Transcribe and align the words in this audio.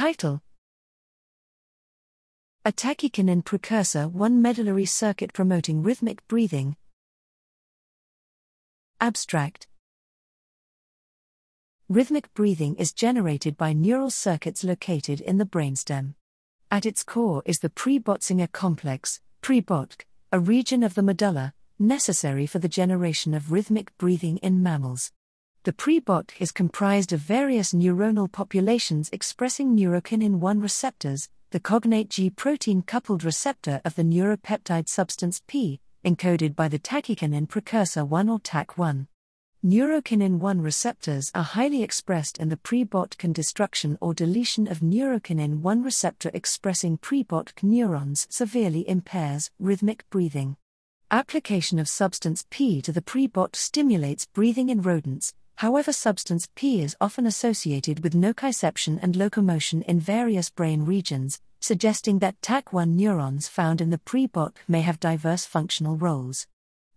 Title 0.00 0.40
A 2.64 2.72
tachykinin 2.72 3.44
precursor 3.44 4.08
1 4.08 4.40
medullary 4.40 4.86
circuit 4.86 5.34
promoting 5.34 5.82
rhythmic 5.82 6.26
breathing. 6.26 6.76
Abstract 8.98 9.66
Rhythmic 11.90 12.32
breathing 12.32 12.76
is 12.76 12.94
generated 12.94 13.58
by 13.58 13.74
neural 13.74 14.08
circuits 14.08 14.64
located 14.64 15.20
in 15.20 15.36
the 15.36 15.44
brainstem. 15.44 16.14
At 16.70 16.86
its 16.86 17.04
core 17.04 17.42
is 17.44 17.58
the 17.58 17.68
pre-Botzinger 17.68 18.50
complex, 18.52 19.20
pre-Botk, 19.42 20.06
a 20.32 20.40
region 20.40 20.82
of 20.82 20.94
the 20.94 21.02
medulla, 21.02 21.52
necessary 21.78 22.46
for 22.46 22.58
the 22.58 22.70
generation 22.70 23.34
of 23.34 23.52
rhythmic 23.52 23.92
breathing 23.98 24.38
in 24.38 24.62
mammals. 24.62 25.12
The 25.62 25.74
pre-Botk 25.74 26.40
is 26.40 26.52
comprised 26.52 27.12
of 27.12 27.20
various 27.20 27.74
neuronal 27.74 28.32
populations 28.32 29.10
expressing 29.12 29.76
neurokinin 29.76 30.36
1 30.36 30.58
receptors, 30.58 31.28
the 31.50 31.60
cognate 31.60 32.08
G 32.08 32.30
protein 32.30 32.80
coupled 32.80 33.24
receptor 33.24 33.82
of 33.84 33.94
the 33.94 34.02
neuropeptide 34.02 34.88
substance 34.88 35.42
P, 35.46 35.78
encoded 36.02 36.56
by 36.56 36.68
the 36.68 36.78
tachykinin 36.78 37.46
precursor 37.46 38.06
1 38.06 38.30
or 38.30 38.38
TAC1. 38.40 39.06
Neurokinin 39.62 40.38
1 40.38 40.62
receptors 40.62 41.30
are 41.34 41.42
highly 41.42 41.82
expressed 41.82 42.38
in 42.38 42.48
the 42.48 42.56
pre-Botkin 42.56 43.34
destruction 43.34 43.98
or 44.00 44.14
deletion 44.14 44.66
of 44.66 44.80
neurokinin 44.80 45.60
1 45.60 45.82
receptor 45.82 46.30
expressing 46.32 46.96
pre-Botk 46.96 47.62
neurons 47.62 48.26
severely 48.30 48.88
impairs 48.88 49.50
rhythmic 49.58 50.08
breathing. 50.08 50.56
Application 51.10 51.78
of 51.78 51.88
substance 51.88 52.46
P 52.48 52.80
to 52.80 52.92
the 52.92 53.02
pre-Bot 53.02 53.56
stimulates 53.56 54.24
breathing 54.26 54.70
in 54.70 54.80
rodents, 54.80 55.34
however, 55.60 55.92
substance 55.92 56.48
P 56.54 56.80
is 56.80 56.96
often 57.02 57.26
associated 57.26 58.02
with 58.02 58.14
nociception 58.14 58.98
and 59.02 59.14
locomotion 59.14 59.82
in 59.82 60.00
various 60.00 60.48
brain 60.48 60.86
regions, 60.86 61.38
suggesting 61.60 62.18
that 62.20 62.40
TAC1 62.40 62.88
neurons 62.88 63.46
found 63.46 63.82
in 63.82 63.90
the 63.90 63.98
pre-Bot 63.98 64.56
may 64.66 64.80
have 64.80 64.98
diverse 64.98 65.44
functional 65.44 65.96
roles. 65.96 66.46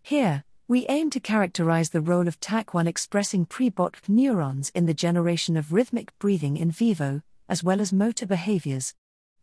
Here, 0.00 0.44
we 0.68 0.86
aim 0.88 1.10
to 1.10 1.18
characterize 1.18 1.90
the 1.90 2.00
role 2.00 2.28
of 2.28 2.38
TAC1 2.38 2.86
expressing 2.86 3.46
pre-Bot 3.46 3.96
neurons 4.06 4.70
in 4.76 4.86
the 4.86 4.94
generation 4.94 5.56
of 5.56 5.72
rhythmic 5.72 6.16
breathing 6.20 6.56
in 6.56 6.70
vivo, 6.70 7.20
as 7.48 7.64
well 7.64 7.80
as 7.80 7.92
motor 7.92 8.26
behaviors. 8.26 8.94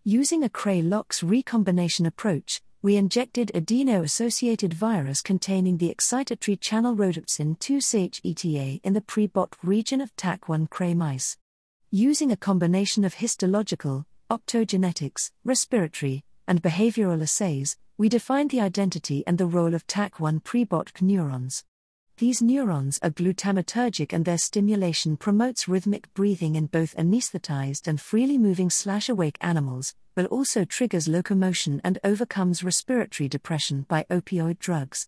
Using 0.05 0.45
a 0.45 0.49
Cray-Lox 0.49 1.23
recombination 1.23 2.05
approach, 2.05 2.61
we 2.81 2.95
injected 2.95 3.51
adeno 3.53 4.03
associated 4.03 4.73
virus 4.73 5.21
containing 5.21 5.77
the 5.77 5.93
excitatory 5.93 6.57
channel 6.57 6.95
rhodopsin 6.95 7.59
2 7.59 7.79
CHETA 7.81 8.79
in 8.81 8.93
the 8.93 9.01
pre-Bot 9.01 9.57
region 9.61 9.99
of 9.99 10.15
TAC1 10.15 10.69
Cray 10.69 10.93
mice. 10.93 11.35
Using 11.91 12.31
a 12.31 12.37
combination 12.37 13.03
of 13.03 13.15
histological, 13.15 14.05
optogenetics, 14.31 15.31
respiratory, 15.43 16.23
and 16.47 16.63
behavioral 16.63 17.21
assays, 17.21 17.75
we 17.97 18.07
defined 18.07 18.49
the 18.49 18.61
identity 18.61 19.25
and 19.27 19.37
the 19.37 19.45
role 19.45 19.73
of 19.73 19.85
TAC1 19.85 20.41
prebotk 20.43 21.01
neurons. 21.01 21.65
These 22.19 22.41
neurons 22.41 22.99
are 23.01 23.11
glutamatergic 23.11 24.11
and 24.11 24.25
their 24.25 24.37
stimulation 24.37 25.15
promotes 25.15 25.69
rhythmic 25.69 26.13
breathing 26.13 26.55
in 26.55 26.65
both 26.65 26.93
anesthetized 26.97 27.87
and 27.87 28.01
freely 28.01 28.37
moving 28.37 28.69
slash 28.69 29.07
awake 29.07 29.37
animals, 29.39 29.95
but 30.15 30.25
also 30.25 30.65
triggers 30.65 31.07
locomotion 31.07 31.79
and 31.81 31.97
overcomes 32.03 32.61
respiratory 32.61 33.29
depression 33.29 33.85
by 33.87 34.05
opioid 34.09 34.59
drugs. 34.59 35.07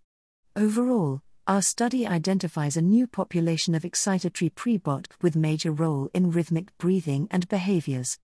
Overall, 0.56 1.22
our 1.48 1.62
study 1.62 2.08
identifies 2.08 2.78
a 2.78 2.81
new 2.81 3.08
population 3.08 3.75
of 3.75 3.84
excitatory 3.84 4.50
prebotk 4.50 5.08
with 5.22 5.36
major 5.36 5.73
role 5.73 6.09
in 6.14 6.31
rhythmic 6.31 6.78
breathing 6.78 7.28
and 7.30 7.46
behaviors. 7.50 8.20